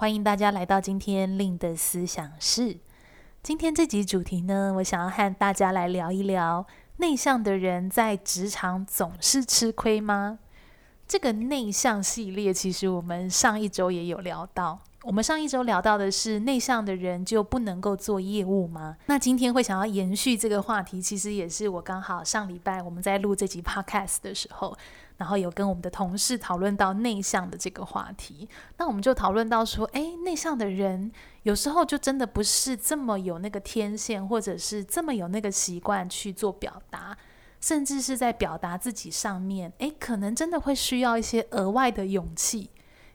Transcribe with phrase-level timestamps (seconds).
[0.00, 2.78] 欢迎大家来到今天令的思想室。
[3.42, 6.64] 今天这集主题呢，我想要和大家来聊一聊：
[6.98, 10.38] 内向的人在职场总是吃亏吗？
[11.08, 14.78] 这个内向系列，其实我们上一周也有聊到。
[15.02, 18.96] 我们上一周聊到的是内向的人就不能够做业务吗？
[19.06, 24.78] 那今天会想要延续这个话题，其实也是我刚好上礼拜我们在录这集 Podcast 的时候。
[25.18, 37.18] 然后有跟我们的同事讨论到内向的这个话题，那我们就讨论到说，哎，内向的人有时候就真的不是这么有那个天线，或者是这么有那个习惯去做表达，
[37.60, 42.70] 甚至是在表达自己上面，哎，可能真的会需要一些额外的勇气，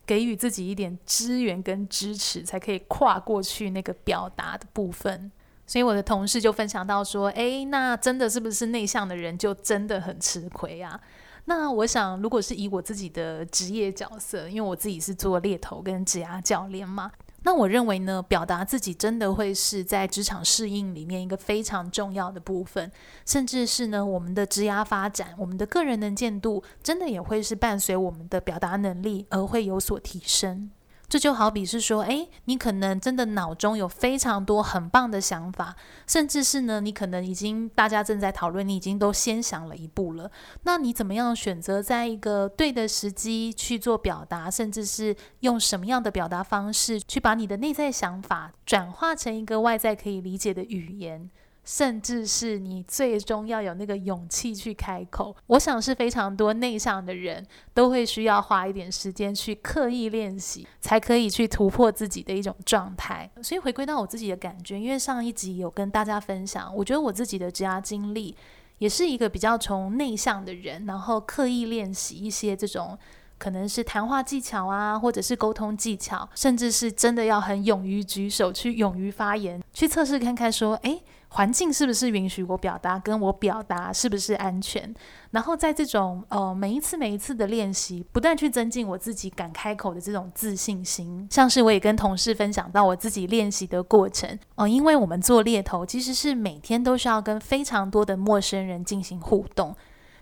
[0.05, 5.31] 给予自己一点支援跟支持，才可以跨过去那个表达的部分。
[5.65, 10.99] 所以我的同事就分享到说，哎，那真的是不是内向的人就真的很吃亏啊？
[11.45, 17.11] 那我想，如果是以我自己的职业角色，因为我自己是做猎头跟职涯教练嘛，
[17.43, 22.89] 那我认为呢，表达自己真的会是在职场适应里面一个非常重要的部分，
[23.25, 30.71] 甚至是呢，我们的职涯发展，我们的个人能见度，真的也会是伴随我们的表达能力而会有所提升。
[31.13, 35.75] 这就好比是说，诶，你可能真的脑中有非常多很棒的想法，
[36.07, 40.31] 甚至是呢，你可能已经大家正在讨论，你已经都先想了一步了。
[40.63, 51.29] 那你怎么样选择在一个对的时机去做表达，甚至是用什么样的表达方式去把你的内在想法转化成一个外在可以理解的语言？
[51.63, 63.29] 甚至是你最终要有那个勇气去开口，我想是非常多内向的人都会需要花一点时间去刻意练习，才可以去突破自己的一种状态。
[63.41, 68.35] 所以回归到我自己的感觉，因为上一集有跟大家分享，我觉得我自己的职涯经历
[68.79, 72.97] 也是一个比较从内向的人，然后刻意练习一些这种
[73.43, 81.03] 可能是谈话技巧啊，或者是沟通技巧，甚至是真的要很勇于举手去勇于发言，去测试看看说，诶。
[81.35, 82.99] 环境是不是允许我表达？
[82.99, 84.93] 跟我表达是不是安全？
[85.31, 91.27] 然后在这种呃每一次每一次的练习，不断去增进我自己敢开口的这种自信心。
[91.31, 99.75] 像是我也跟同事分享到我自己练习的过程哦、因为我们做猎头其实是每天都需要跟非常多的陌生人进行互动。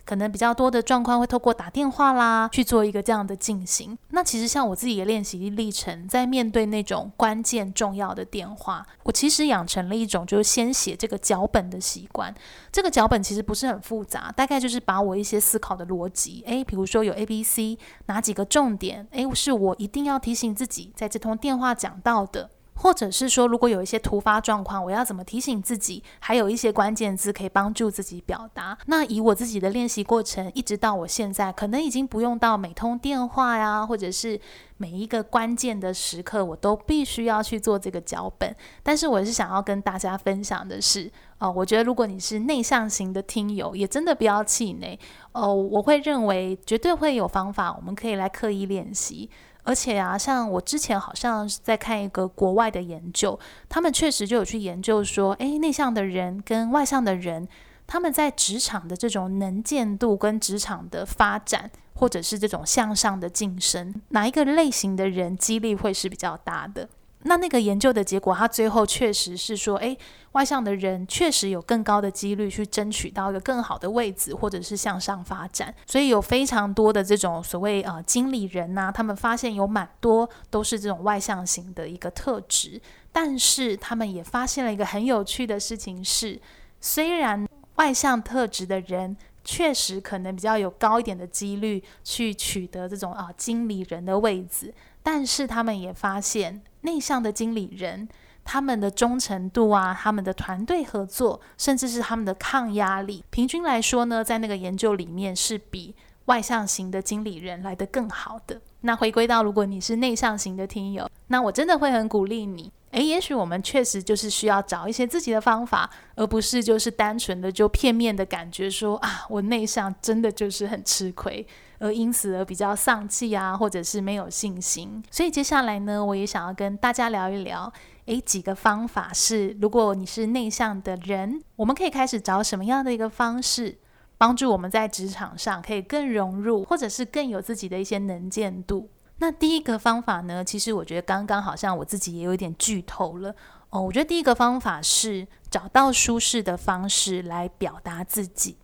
[0.06, 3.98] 可能比较多的状况会透过打电话啦去做一个这样的进行。
[4.10, 12.34] 那其实像我自己的练习历程，在面对那种关键重要的电话，我其实养成了一种就是先写这个脚本的习惯。
[12.72, 22.50] 这个脚本其实不是很复杂，大概就是把我一些思考的逻辑，诶，比如说有 A、B、C 哪几个重点，诶，是我一定要提醒自己在这通电话讲到的。
[22.82, 26.04] 或者是说，如果有一些突发状况，我要怎么提醒自己？
[26.20, 28.76] 还有一些关键字可以帮助自己表达。
[28.88, 34.40] 那以我自己的练习过程，一直到我现在，可能已经不用到每通电话呀，或者是
[34.78, 38.56] 每一个关键的时刻，我都必须要去做这个脚本。
[38.82, 45.00] 但是，我是想要跟大家分享的是，哦、我觉得如果你是内向型的听友，也真的不要气馁。
[45.34, 49.30] 哦、我会认为绝对会有方法，我们可以来刻意练习。
[49.64, 53.40] 而且啊，像我之前好像在看一个国外的研究，
[53.70, 57.48] 他们确实就有去研究说，诶，内向的人跟外向的人，
[57.86, 66.90] 他们在职场的这种能见度跟职场的发展，或者是这种向上的晋升，哪一个类型的人几率会是比较大的？
[67.24, 69.96] 那那个研究的结果，他最后确实是说，诶，
[70.32, 75.74] 外向的人确实有更高的几率去争取到一个更好的位置，或者是向上发展。
[75.86, 82.82] 所以有非常多的这种所谓呃经理人呐、他们发现有蛮多都是这种外向型的一个特质。
[83.12, 86.42] 但是他们也发现了一个很有趣的事情是，
[86.80, 96.64] 虽然外向特质的人确实可能比较有高一点的几率去取得这种啊、经理人的位置，但是他们也发现。
[96.82, 98.08] 内向的经理人，
[98.44, 105.96] 他们的忠诚度啊，他们的团队合作，甚至是他们的抗压力，平均来说呢，在那个研究里面是比
[106.26, 108.60] 外向型的经理人来得更好的。
[108.82, 112.72] 那回归到，如果你是内向型的听友，那我真的会很鼓励你。
[112.92, 121.46] 诶，也许我们确实就是需要找一些自己的方法，而不是就是单纯的就片面的感觉说啊，我内向真的就是很吃亏。
[121.82, 125.04] 而因此而比较丧气啊，或者是没有信心。
[125.10, 127.74] 所以接下来呢，我也想要跟大家聊一聊，
[128.06, 133.80] 诶，几个方法是，如果你是内向的人，我们可以开始找什么样的一个方式，
[134.20, 138.88] 帮助我们在职场上可以更融入，或者是更有自己的一些能见度。
[139.18, 143.36] 那第一个方法呢，其实我觉得刚刚好像我自己也有一点剧透了。
[143.70, 148.58] 哦，我觉得第一个方法是找到舒适的方式来表达自己。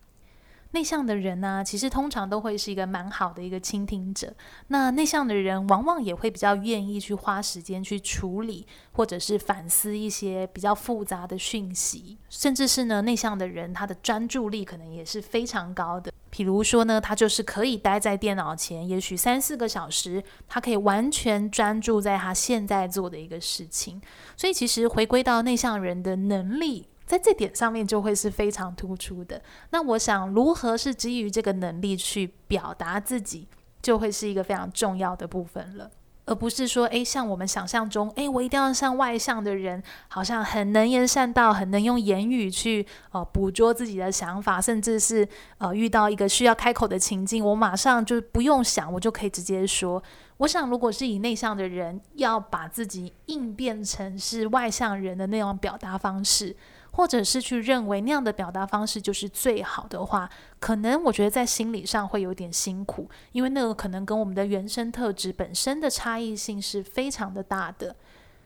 [0.78, 4.32] 内向的人呢，其实通常都会是一个蛮好的一个倾听者。
[4.68, 16.14] 那内向的人往往也会比较愿意去花时间去处理，或者是反思一些比较复杂的讯息，甚至是呢，内向的人他的专注力可能也是非常高的。
[16.30, 24.00] 比如说呢，他就是可以待在电脑前，也许三四个小时，他可以完全专注在他现在做的一个事情。
[24.36, 26.86] 所以其实回归到内向人的能力。
[27.08, 29.42] 在这点上面就会是非常突出的。
[29.72, 33.48] 那我想，如何是基于这个能力去表达自己，
[33.82, 35.90] 就会是一个非常重要的部分了，
[36.26, 45.26] 而不是说，诶，像我们想象中，诶，我一定要像外向的人，好像很能言善道，很能用言语去呃捕捉自己的想法，甚至是
[45.60, 50.04] 呃遇到一个需要开口的情境，我马上就不用想，我就可以直接说。
[50.40, 56.54] 我想，如果是以内向的人要把自己应变成是外向人的那种表达方式。
[56.98, 60.28] 或者是去认为那样的表达方式就是最好的话，
[60.60, 67.96] 可能我觉得在心理上会有点辛苦，因为那个可能跟我们的原生特质本身的差异性是非常的大的。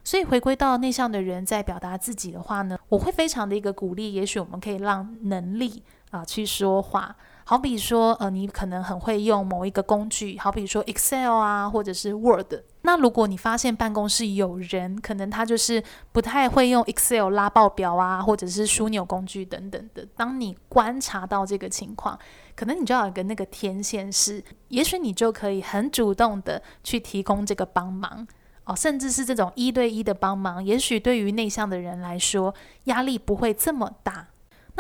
[0.04, 7.16] 所以回归到内向的人在表达自己的话呢，我会非常的一个鼓励，也许我们可以让能力啊、去说话。
[7.52, 12.54] 好比说，呃，你可能很会用某一个工具，好比说 Excel 啊，或者是 Word。
[12.84, 15.84] 那如果你发现办公室有人，可能他就是
[16.14, 20.08] 不太会用 Excel 拉报表啊，或者是枢纽工具等等的。
[20.16, 22.18] 当你观察到这个情况，
[22.56, 28.26] 可能你就要有个那个天线是，也许你就可以很主动的去提供这个帮忙
[28.64, 32.56] 哦，甚至是这种一对一的帮忙，也许对于内向的人来说，
[32.86, 34.30] 压力不会这么大。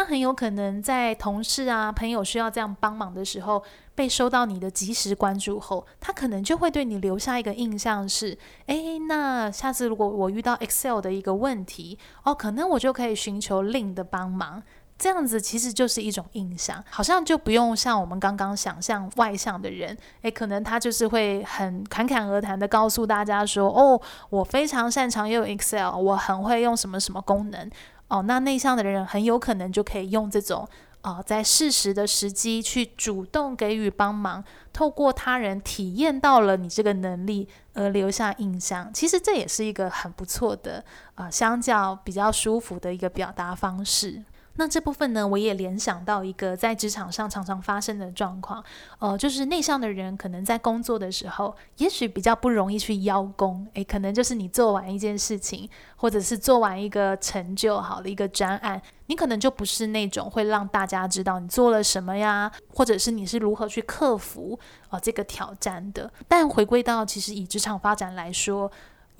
[0.01, 3.63] 那很有可能在同事啊、朋友需要这样帮忙的时候，
[3.93, 14.63] 被收到你的及时关注后，他可能就会对你留下一个印象是：诶，那下次如果我遇到 Excel 的一个问题，哦，可能我就可以寻求 Lynn 的帮忙。
[14.97, 24.01] 这样子其实就是一种印象，好像就不用像我们刚刚想象外向的人，诶，可能他就是会很侃侃而谈的告诉大家说：哦，
[24.31, 27.69] 我非常擅长用 Excel，我很会用什么什么功能。
[28.11, 30.67] 哦，那内向的人很有可能就可以用这种，
[31.01, 34.43] 呃，在适时的时机去主动给予帮忙，
[34.73, 38.91] 透过他人体验到了你这个能力而留下印象。
[38.93, 40.83] 其实这也是一个很不错的，
[41.15, 44.21] 呃，相较比较舒服的一个表达方式。
[44.55, 48.63] 那这部分呢，我也联想到一个在职场上常常发生的状况，
[48.99, 64.59] 呃，就是内向的人可能在工作的时候，也许比较不容易去邀功，诶，可能就是你做完一件事情，或者是做完一个成就好的一个专案，你可能就不是那种会让大家知道你做了什么呀，或者是你是如何去克服
[64.89, 66.11] 呃这个挑战的。
[66.27, 68.69] 但回归到其实以职场发展来说，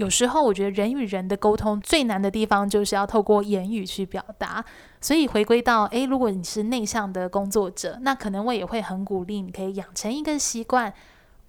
[0.02, 4.66] 有时候我觉得人与人的沟通最难的地方就是要透过言语去表达，
[5.00, 10.92] 所以回归到诶，如果你是内向的工作者，那可能我也会很鼓励你可以养成一个习惯。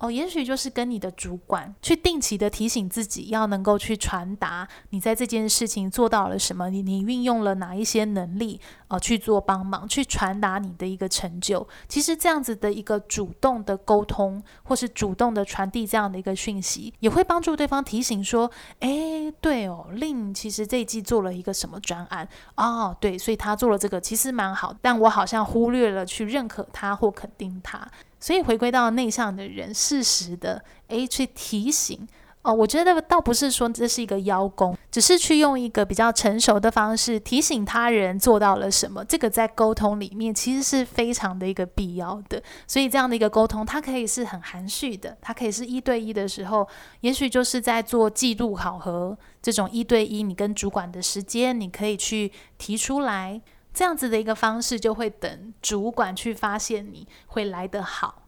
[0.03, 11.65] 哦，也许就是跟你的主管去定期的提醒自己，要能够去传达你在这件事情做到了什么，你你运用了哪一些能力，呃，去做帮忙，去传达你的一个成就。
[11.87, 27.89] 其实这样子的一个主动的沟通，或是主动的传递这样的一个讯息，也会帮助对方提醒说，诶，对哦令其实这一季做了一个什么专案哦，对，所以他做了这个其实蛮好，但我好像忽略了去认可他或肯定他。
[28.22, 32.06] 所以回归到内向的人，适时的诶去提醒
[32.43, 39.05] 哦，我觉得倒不是说这是一个邀功，只是去用一个比较成熟的方式提醒他人做到了什么。
[39.05, 42.41] 这个在沟通里面其实是非常的一个必要的。
[42.69, 46.69] 所以这样的一个沟通，它可以是很含蓄的，它可以是一对一的时候，
[47.00, 53.41] 也许就是在做季度考核这种一对一，你跟主管的时间，你可以去提出来。
[53.72, 58.22] 这样子的一个方式，就会等主管去发现你会来得好。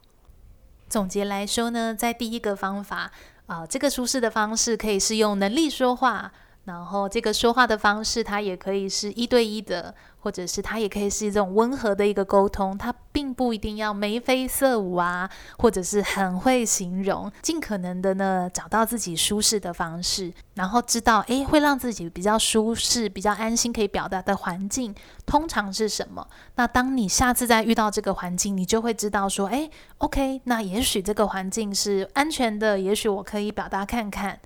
[0.87, 3.11] 总结来说呢，在第一个方法
[3.47, 6.31] 啊，这个舒适的方式可以是用能力说话，
[6.65, 12.75] 然后这个说话的方式，它也可以是一对一的，或者是它也可以是一种温和的一个沟通。
[12.77, 15.29] 它并不一定要眉飞色舞啊，
[15.59, 17.31] 或者是很会形容。
[17.41, 24.93] 尽可能的呢，找到自己舒适的方式，然后知道诶，会让自己比较舒适、比较安心可以表达的环境，
[25.25, 26.27] 通常是什么？
[26.55, 29.69] 那当你下次再遇到这个环境，你就会知道说，诶
[29.99, 34.39] ，OK，那也许这个环境是安全的，也许我可以表达看看。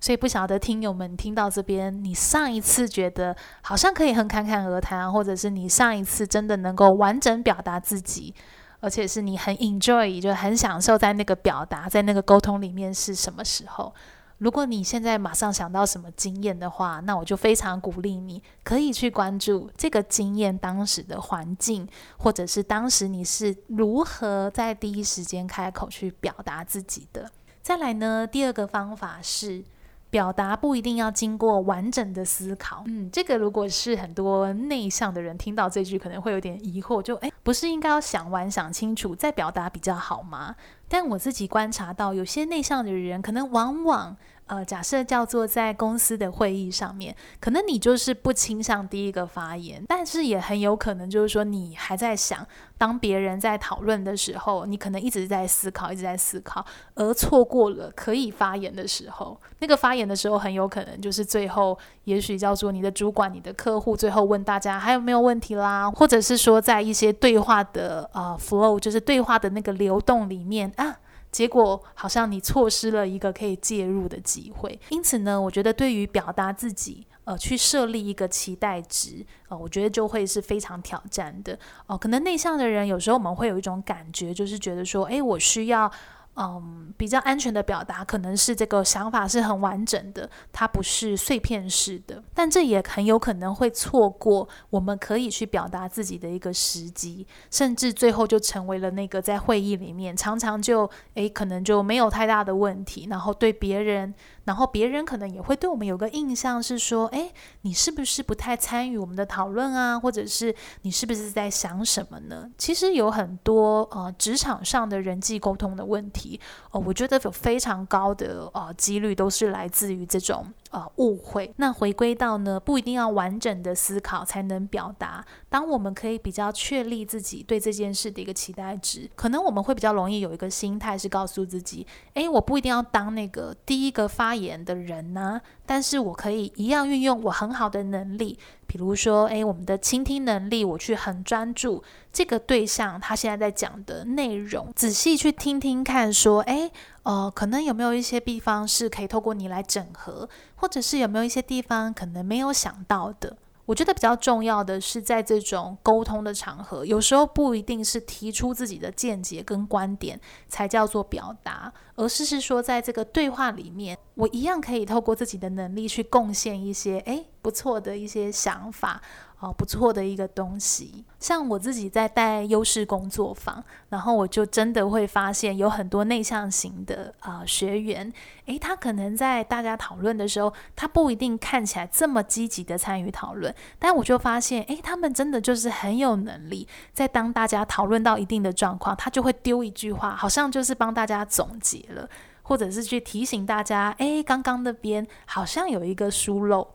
[0.00, 8.32] 所以不晓得听友们听到这边，你上一次觉得好像可以很侃侃而谈，或者是你上一次真的能够完整表达自己，
[8.80, 13.92] 而且是你很 enjoy，就很享受在那个表达，在那个沟通里面是什么时候？
[14.38, 21.84] 如果你现在马上想到什么经验的话，那我就非常鼓励你，可以去关注这个经验当时的环境，
[22.18, 27.28] 或者是当时你是如何在第一时间开口去表达自己的。
[27.62, 29.64] 再来呢，第二个方法是。
[30.10, 40.56] 表达不一定要经过完整的思考，嗯，这个如果是很多内向的人听到这句，可能会有点疑惑，就诶，不是应该要想完、想清楚再表达比较好吗？
[40.88, 44.16] 但我自己观察到，有些内向的人，可能往往。
[44.48, 56.64] 呃，假设叫做在公司的会议上面，可能你就是不倾向第一个发言，但是也很有可能就是说你还在想，当别人在讨论的时候，你可能一直在思考，一直在思考，
[56.94, 59.38] 而错过了可以发言的时候。
[59.58, 70.96] 那个发言的时候，很有可能就是最后，也许叫做你的主管、你的客户最后问大家还有没有问题啦，或者是说在一些对话的呃 flow，就是对话的那个流动里面啊。
[71.30, 81.54] 结果好像你错失了一个可以介入的机会，因此呢，我觉得对于表达自己，呃，去设立一个期待值，呃，我觉得就会是非常挑战的。
[81.86, 85.90] 哦、呃，可能内向的人有时候我们会有一种感觉，就是觉得说，诶，我需要。
[86.38, 104.14] 嗯，比较安全的表达可能是这个想法是很完整的，它不是碎片式的，但这也很有可能会错过我们可以去表达自己的一个时机，甚至最后就成为了那个在会议里面常常就诶可能就没有太大的问题，然后对别人。
[104.44, 107.30] 然后别人可能也会对我们有个印象是说，哎，
[107.62, 110.00] 你是不是不太参与我们的讨论啊？
[110.00, 112.50] 或者是你是不是在想什么呢？
[112.56, 116.27] 其实有很多呃职场上的人际沟通的问题，
[116.70, 120.44] 哦、我觉得有非常高的呃几率都是来自于这种。
[120.70, 121.52] 呃，误会。
[121.56, 125.24] 那回归到呢，不一定要完整的思考才能表达。
[125.48, 138.38] 当我们可以比较确立自己对这件事的一个期待值，可能我们会比较容易有一个心态是告诉自己：诶，我不一定要当那个第一个发言的人呢，但是我可以一样运用我很好的能力。
[138.66, 141.82] 比如说，诶，我们的倾听能力，我去很专注
[142.12, 146.70] 这个对象他现在在讲的内容，仔细去听听看，说，诶，
[147.02, 153.36] 呃，可能有没有一些地方是可以透过你来整合，或者是有没有一些地方可能没有想到的。
[153.64, 167.26] 我觉得比较重要的是，在这种沟通的场合，有时候不一定是提出自己的见解跟观点才叫做表达，而是是说，在这个对话里面，我一样可以透过自己的能力去贡献一些，诶。
[167.40, 169.00] 不错的一些想法，
[169.40, 171.04] 哦，不错的一个东西。
[171.20, 178.12] 像我自己在带优势工作坊，然后我就真的会发现有很多内向型的啊、学员，
[178.46, 192.08] 诶，他可能在大家讨论的时候，他不一定看起来这么积极的参与讨论，但我就发现，诶，他们真的就是很有能力，在当大家讨论到一定的状况，他就会丢一句话，好像就是帮大家总结了，
[192.42, 196.66] 或者是去提醒大家，诶，刚刚那边好像有一个疏漏。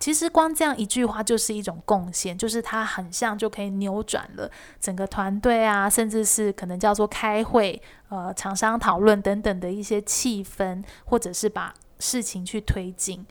[0.00, 13.26] 其实光这样一句话就是一种贡献，就是它很像就可以扭转了整个团队啊，甚至是可能叫做开会、呃，厂商讨论等等的一些气氛，或者是把事情去推进。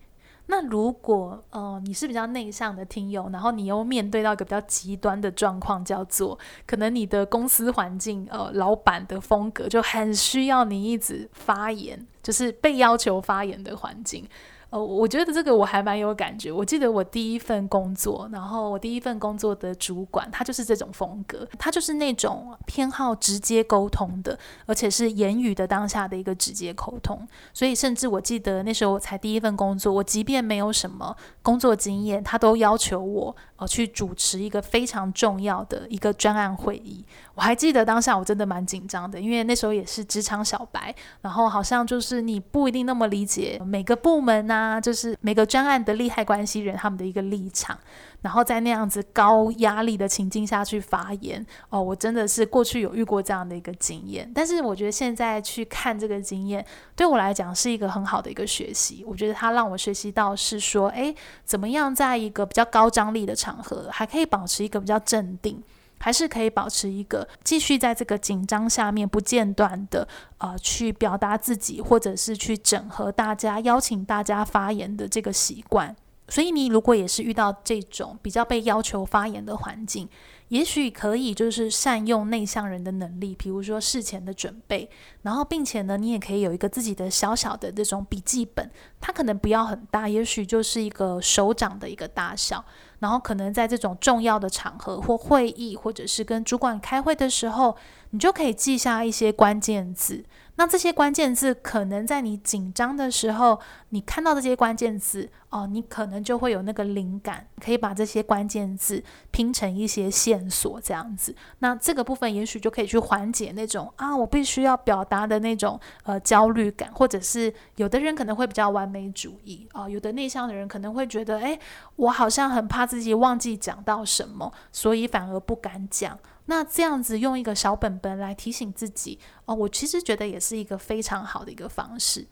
[0.51, 14.27] 那如果呃你是比较内向的听友，然后你又面对到一个比较极端的状况，叫做可能你的公司环境，呃，老板的风格就很需要你一直发言，就是被要求发言的环境。
[14.71, 16.51] 呃，我觉得这个我还蛮有感觉。
[16.51, 27.27] 我记得我第一份工作，然后我第一份工作的主管，他就是这种风格，他就是那种偏好直接沟通的，而且是言语的当下的一个直接沟通。
[27.51, 37.05] 所以，甚至我记得那时候我才第一份工作，我即便没有什么工作经验，他都要求我呃去主持一个非常重要的一个专案会议。
[37.35, 47.77] 我还记得当下我真的蛮紧张的，因为那时候也是职场小白，然后好像就是你不一定那么理解每个部门呐、啊，就是每个专案的利害关系人他们的一个立场，
[48.21, 51.45] 然后在那样子高压力的情境下去发言。
[51.69, 59.03] 哦，我真的是过去有遇过这样的一个经验，但是我觉得现在去看这个经验，对我来讲是一个很好的一个学习。
[59.07, 65.63] 我觉得它让我学习到是说，诶，怎么样在一个比较高张力的场合，还可以保持一个比较镇定。
[66.01, 70.07] 还是可以保持一个继续在这个紧张下面不间断的
[70.37, 75.93] 呃去表达自己，或者是去整合大家、邀请大家发言的这个习惯。
[76.29, 80.07] 所以你如果也是遇到这种比较被要求发言的环境，
[80.49, 84.89] 也许可以就是善用内向人的能力，比如说事前的准备，
[85.23, 88.69] 然后并且呢，你也可以有一个自己的小小的这种笔记本，
[89.01, 92.63] 它可能不要很大，也许就是一个手掌的一个大小。
[92.99, 97.77] 然后可能在这种重要的场合或会议，或者是跟主管开会的时候，
[98.09, 100.25] 你就可以记下一些关键字。
[100.59, 103.57] 那这些关键字可能在你紧张的时候，
[103.91, 109.01] 你看到这些关键字哦，你可能就会有那个灵感，可以把这些关键字
[109.31, 111.33] 拼成一些线索，这样子。
[111.59, 121.57] 那这个部分也许就可以去缓解那种啊，我必须要表达的那种呃焦虑感，或者是有的人可能会比较完美主义啊，有的内向的人可能会觉得，诶，
[121.95, 126.19] 我好像很怕自己忘记讲到什么，所以反而不敢讲。
[126.49, 132.25] 那这样子用一个小本本来提醒自己哦，我其实觉得也是一个非常好的一个方式。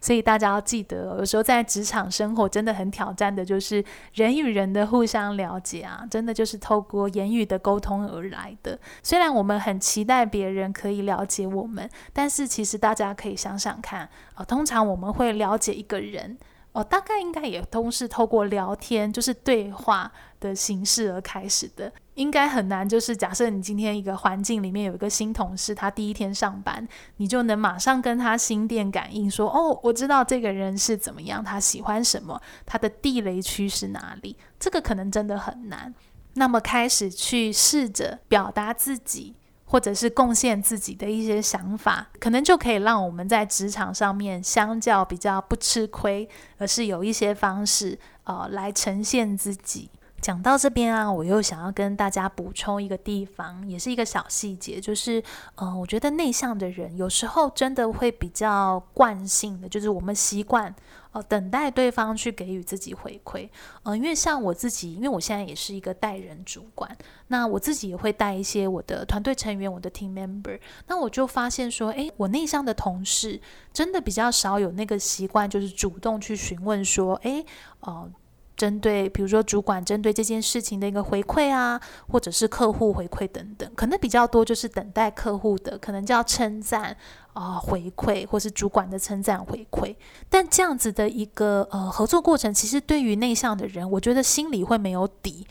[0.00, 8.78] 所以大家要记得，有时候在职场生活真的很挑战的，就是人与人的互相了解啊，真的就是透过言语的沟通而来的。
[9.02, 16.38] 虽然我们很期待别人可以了解我们，但是其实大家可以想想看啊，哦，通常我们会了解一个人。
[16.72, 21.90] 哦，大概应该也都是透过聊天，就是对话的形式而开始的。
[22.16, 26.86] 应该很难，就是假设你今天一个环境里面有一个新同事，他第一天上班，
[27.18, 35.94] 你就能马上跟他心电感应说：“哦，我知道这个人是怎么样，他喜欢什么，他的地雷区是哪里。”这个可能真的很难。
[36.34, 39.36] 那么开始去试着表达自己。
[39.68, 49.90] 或者是贡献自己的一些想法，可能就可以让我们在职场上面相较比较不吃亏，而是有一些方式呃来呈现自己。
[50.20, 55.22] 讲到这边啊，我又想要跟大家补充一个地方，也是一个小细节，就是
[55.54, 60.74] 呃，我觉得内向的人有时候真的会比较惯性的，就是我们习惯。
[61.12, 63.48] 哦，等待对方去给予自己回馈。
[63.84, 66.94] 嗯、因为像我自己，因为我现在也是一个带人主管，
[67.28, 70.60] 那我自己也会带一些我的团队成员，我的 team member。
[70.88, 73.40] 那我就发现说，诶，我内向的同事
[73.72, 77.46] 真的比较少有那个习惯，就是主动去询问说，诶，
[77.80, 78.10] 哦、
[78.56, 86.96] 针对比如说主管针对这件事情的一个回馈啊，或者是客户回馈等等，可能比较多就是等待客户的，可能叫称赞
[87.34, 89.94] 啊、回馈，或是主管的称赞回馈。
[90.30, 95.46] 但这样子的一个呃合作过程，其实对于内向的人，我觉得心里会没有底。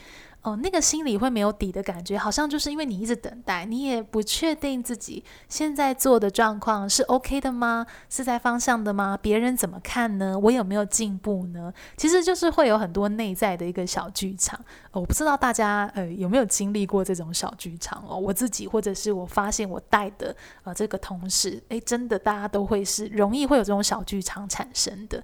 [0.46, 7.84] 哦，那个心里会没有底的感觉，好像就是因为你一直等待，你也不确定自己现在做的状况是 OK 的吗？
[8.12, 9.18] 是在方向的吗？
[9.20, 10.38] 别人怎么看呢？
[10.38, 11.74] 我有没有进步呢？
[11.98, 14.64] 其实就是会有很多内在的一个小剧场。
[14.92, 18.16] 我不知道大家呃有没有经历过这种小剧场哦？
[18.16, 25.24] 我自己或者是我发现我带的呃这个同事，诶，真的大家都会是容易会有这种小剧场产生的。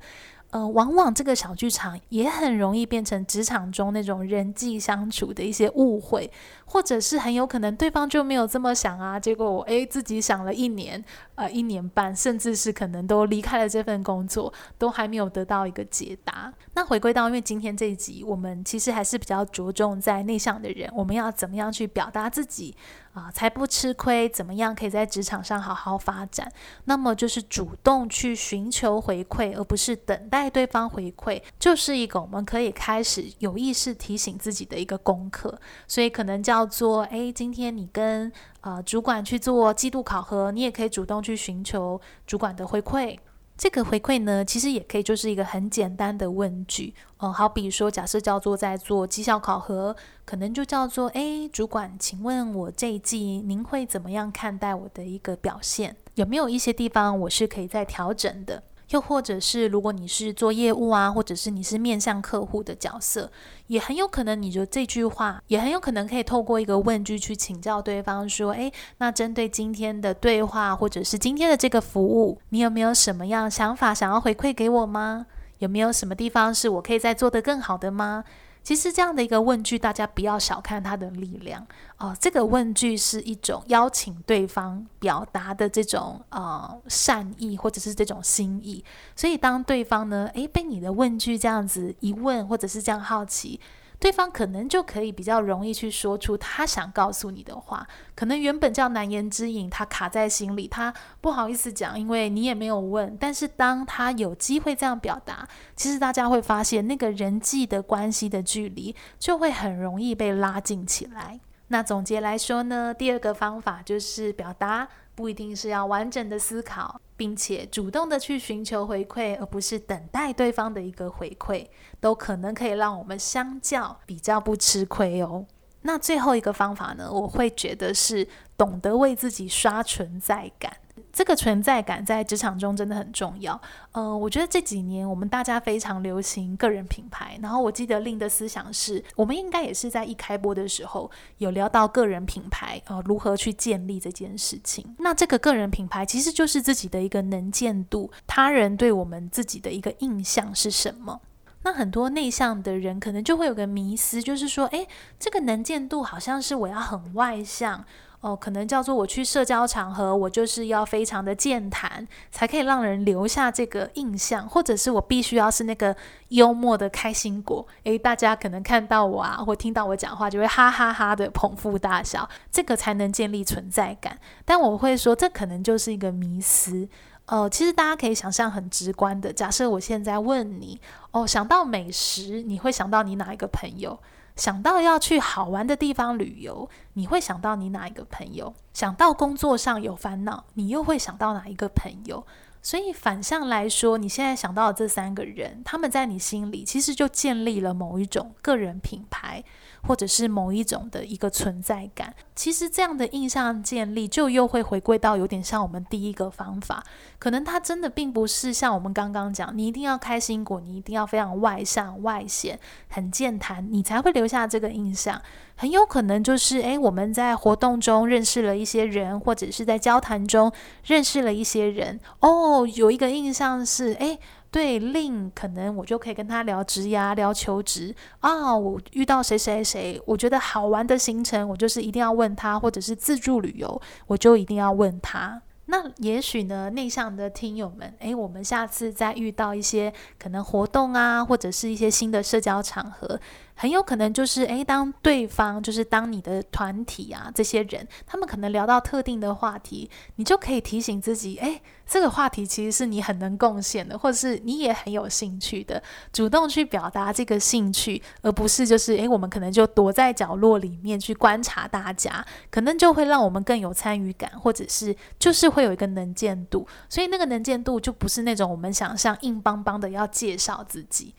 [0.52, 6.30] 呃，往往这个小剧场也很容易变成职场中那种人际相处的一些误会，
[6.66, 11.04] 或者是很有可能对方就没有这么想啊，结果我诶自己想了一年，
[11.36, 16.54] 呃一年半，甚至是可能都离开了这份工作，都还没有得到一个解答。
[16.74, 22.76] 那回归到，因为今天这一集我们其实还是比较着重在内向的人，我们要怎么样去表达自己。
[23.14, 26.52] 啊，才不吃亏，怎么样可以在职场上好好发展？
[26.86, 35.60] 那么就是主动去寻求回馈，而不是等待对方回馈，就是一个我们可以开始有意识提醒自己的一个功课。
[35.88, 43.18] 所以可能叫做，诶，今天你跟呃主管去做季度考核，你也可以主动去寻求主管的回馈。
[43.58, 55.96] 这个回馈呢，其实也可以就是一个很简单的问句，嗯，好比说，假设叫做在做绩效考核，可能就叫做，哎，主管，请问我这一季您会怎么样看待我的一个表现？
[56.16, 58.64] 有没有一些地方我是可以再调整的？
[58.92, 63.30] 又或者是，如果你是做业务啊，或者是你是面向客户的角色，
[63.68, 75.26] 也很有可能你就这句话，也很有可能可以透过一个问句去请教对方说，诶，那针对今天的对话，或者是今天的这个服务，你有没有什么样想法想要回馈给我吗？
[75.60, 78.24] 有没有什么地方是我可以再做得更好的吗？
[78.64, 81.66] 其实这样的一个问句，大家不要小看它的力量
[81.98, 82.16] 哦。
[82.20, 88.84] 这个问句是一种邀请对方表达的这种呃善意，或者是这种心意。
[89.16, 93.60] 所以当对方呢，诶被你的问句这样子一问，或者是这样好奇，
[94.02, 97.88] 对方可能就可以比较容易去说出他想告诉你的话。
[98.16, 103.16] 可能原本叫难言之隐，他卡在心里，他不好意思讲，因为你也没有问。
[103.20, 111.40] 但是当他有机会这样表达，其实大家会发现那个人际的关系的距离就会很容易被拉近起来。
[111.72, 114.88] 那总结来说呢，第二个方法就是表达。
[115.14, 121.68] 不一定是要完整的思考，并且主动的去寻求回馈，而不是等待对方的一个回馈，
[122.00, 125.46] 都可能可以让我们相较比较不吃亏哦。
[125.82, 130.72] 那最后一个方法呢，我会觉得是懂得为自己刷存在感。
[131.12, 133.60] 这个存在感在职场中真的很重要。
[133.92, 144.96] 呃，我觉得这几年我们大家非常流行个人品牌，然后我记得令的思想是，我们应该也是在一开播的时候有聊到个人品牌，呃，如何去建立这件事情。
[145.00, 151.20] 那这个个人品牌其实就是自己的一个能见度，他人对我们自己的一个印象是什么？
[151.64, 154.88] 那很多内向的人可能就会有个迷思，就是说，诶，
[155.20, 157.86] 这个能见度好像是我要很外向。
[158.22, 165.96] 哦，可能叫做我去社交场合，我就是要非常的健谈，才可以让人留下这个印象，或者是我必须要是那个
[166.28, 174.20] 幽默的开心果，诶，大家可能看到我啊，或听到我讲话，就会哈哈哈的捧腹大笑，这个才能建立存在感。
[174.46, 176.88] 但我会说，这可能就是一个迷思。
[177.26, 180.80] 呃，其实大家可以想象很直观的，假设我现在问你，
[181.10, 183.98] 哦，想到美食，你会想到你哪一个朋友？
[184.36, 188.54] 想到要去好玩的地方旅游，你会想到你哪一个朋友？
[188.74, 192.26] 想到工作上有烦恼，你又会想到哪一个朋友？
[192.62, 199.44] 所以反向来说，你现在想到的这三个人，他们在你心里其实就建立了某一种个人品牌。
[199.84, 206.84] 或者是某一种的一个存在感，其实这样的印象建立，就又会回归到有点像我们第一个方法，
[207.18, 215.20] 可能它真的并不是像我们刚刚讲，你一定要开心果，你一定要非常外向外显，很健谈，你才会留下这个印象。
[215.56, 220.52] 很有可能就是，诶，我们在活动中认识了一些人，或者是在交谈中
[220.84, 224.20] 认识了一些人，哦，有一个印象是，诶。
[224.52, 228.54] 对，Lynn 可能我就可以跟他聊职涯，聊求职啊。
[228.54, 235.42] 我遇到谁谁谁，我觉得好玩的行程，我就是一定要问他，或者是自助旅游，我就一定要问他。
[235.68, 243.18] 那也许呢，内向的听友们，诶，我们下次再遇到一些可能活动啊，或者是一些新的社交场合。
[243.56, 271.14] 很有可能就是，诶，当对方就是当你的团体啊，这些人，他们可能聊到特定的话题，你就可以提醒自己，诶，这个话题其实是你很能贡献的，或者是你也很有兴趣的，主动去表达这个兴趣，而不是就是，诶，我们可能就躲在角落里面去观察大家，可能就会让我们更有参与感，或者是就是会有一个能见度，所以那个能见度就不是那种我们想象硬邦邦的要介绍自己。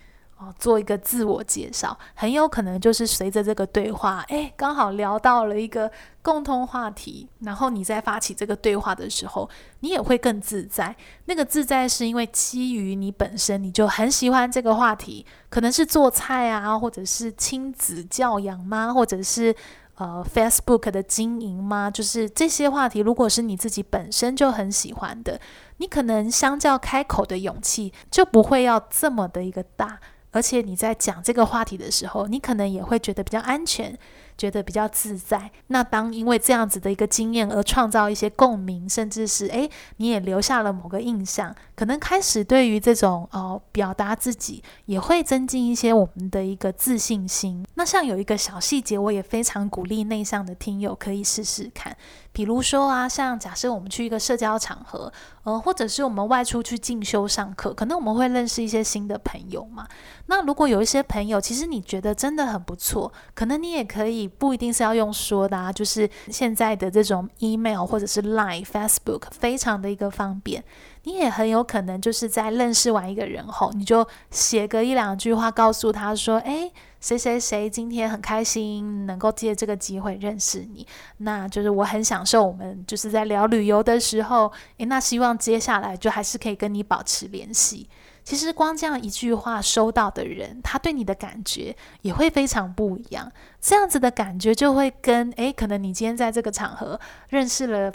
[0.59, 5.90] 做一个自我介绍，很有可能就是随着这个对话，诶，刚好聊到了一个
[6.22, 9.48] 共同话题，然后你在发起这个对话的时候，
[9.81, 10.96] 你也会更自在。
[11.26, 18.92] 那个自在是因为基于你本身你就很喜欢这个话题，可能是做菜啊，或者是亲子教养吗？
[18.92, 19.55] 或者是
[19.96, 21.90] 呃 Facebook 的经营吗？
[21.90, 25.40] 就是这些话题，如果是你自己本身就很喜欢的，
[25.76, 30.00] 你可能相较开口的勇气就不会要这么的一个大。
[30.33, 33.97] 而且你在讲这个话题的时候，你可能也会觉得比较安全。
[34.37, 35.51] 觉得比较自在。
[35.68, 47.64] 那当因为这样子的一个经验而创造一些共鸣，甚至是诶，你也留下了某个印象，可能开始对于这种哦表达自己也会增进一些我们的一个自信心。
[47.75, 51.97] 那像有一个小细节，我也非常鼓励内向的听友可以试试看。
[52.35, 55.12] 比如说啊，像假设我们去一个社交场合，
[55.45, 59.87] 呃，或者是我们外出去进修上课，可能我们会认识一些新的朋友嘛。
[60.27, 64.22] 那如果有一些朋友，其实你觉得真的很不错，可能你也可以。
[64.29, 70.63] 不一定是要用说的啊，就是现在的这种 email 或者是 Line、Facebook 非常的一个方便。
[71.05, 87.89] 你也很有可能就是在认识完一个人后，你就写个一两句话告诉他说：“诶，谁谁谁今天很开心能够借这个机会认识你，那就是我很享受我们就是在聊旅游的时候，诶，那希望接下来就还是可以跟你保持联系。”
[88.25, 93.31] 其实光这样一句话，收到的人他对你的感觉也会非常不一样。
[93.61, 97.93] 这样子的感觉就会跟诶，可能你今天在这个场合认识了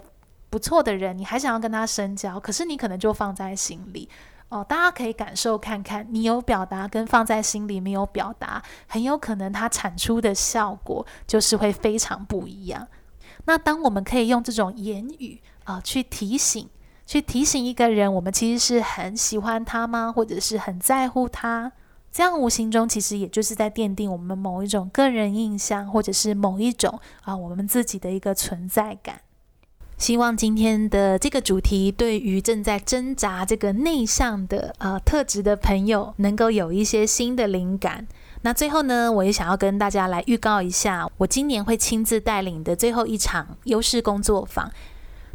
[0.50, 4.08] 不错的人，你还想要跟他深交，可是你可能就放在心里
[4.50, 4.62] 哦。
[4.68, 12.86] 大家可以感受看看，你有表达跟放在心里没有表达，很有可能它产出的效果就是会非常不一样。
[13.46, 16.68] 那当我们可以用这种言语啊、去提醒。
[17.08, 20.12] 去提醒一个人，我们其实是很喜欢他吗？
[20.12, 21.72] 或者是很在乎他？
[22.12, 29.22] 这样无形中其实也就是在奠定我们某一种个人印象，或者是某一种啊我们自己的一个存在感。
[29.96, 38.06] 希望今天的这个主题对于正在挣扎这个内向的呃特质的朋友，能够有一些新的灵感。
[38.42, 44.70] 那最后呢，我也想要跟大家来预告一下，我今年会亲自带领的最后一场优势工作坊。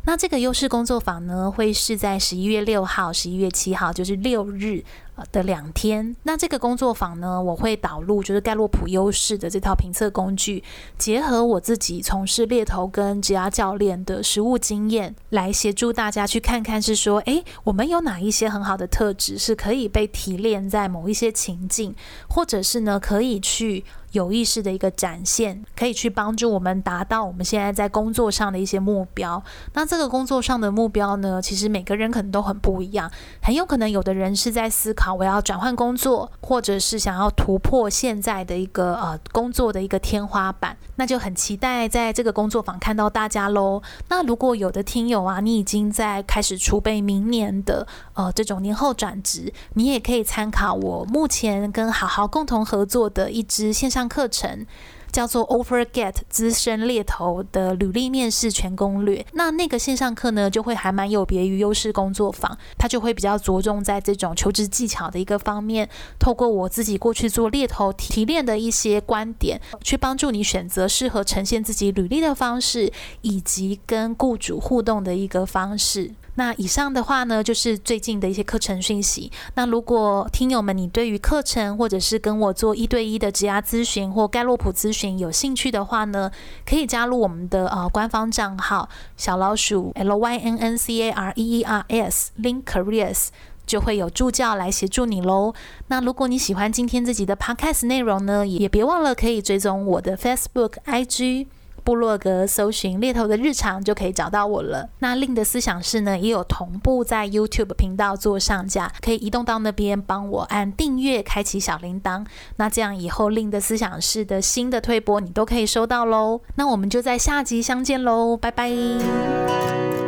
[0.05, 4.83] 那这个优势工作坊呢，会是在十一月六号、十一月七号，就是六日
[5.31, 6.13] 的两天。
[6.23, 10.61] 那这个工作坊呢，我会导入就是盖洛普优势的这套评测工具，
[10.97, 21.95] 结合我自己从事猎头跟职涯教练的实务经验，来协助大家去看看是说，诶，我们有哪一些很好的特质是可以被提炼在某一些情境，
[22.27, 23.85] 或者是呢，可以去。
[24.13, 29.43] 有意识的一个展现，可以去帮助我们达到我们现在在工作上的一些目标。
[29.73, 40.77] 那这个工作上的目标呢，其实每个人可能都很不一样，很有可能有的人是在思考我要转换工作，或者是想要突破现在的一个呃工作的一个天花板。
[40.95, 43.81] 那就很期待在这个工作坊看到大家喽。
[44.09, 54.02] 那如果有的听友啊，你已经在开始储备明年的呃这种年后转职，你也可以参考我目前跟好好共同合作的一支线上。
[54.07, 54.65] 课程
[55.11, 59.23] 叫做 OfferGet 资深猎头的履历面试全攻略。
[59.33, 65.87] 那那个线上课呢，就会还蛮有别于优势工作坊，它就会比较着重在这种求职技巧的一个方面，
[66.17, 76.11] 透过我自己过去做猎头提炼的一些观点，去帮助你选择适合呈现自己履历的方式，以及跟雇主互动的一个方式。
[76.35, 79.31] 那以上的话呢，就是最近的一些课程讯息。
[79.55, 86.31] 那如果听友们你对于课程或者是跟我做一对一的职涯咨询或盖洛普咨询有兴趣的话呢，
[86.65, 93.27] 可以加入我们的呃官方账号小老鼠 L Y N N C A R E E R S Link Careers，
[93.67, 95.53] 就会有助教来协助你喽。
[95.87, 101.45] 那如果你喜欢今天这集的 Podcast 内容呢，也别忘了可以追踪我的 Facebook、IG。
[101.83, 104.89] 部落格搜寻猎头的日常就可以找到我了。
[104.99, 112.25] 那令的思想室呢，也有同步在 YouTube 频道做上架，可以移动到那边帮我按订阅，开启小铃铛。
[112.57, 116.41] 那这样以后令的思想室的新的推播你都可以收到喽。
[116.55, 120.02] 那我们就在下集相见喽，拜拜。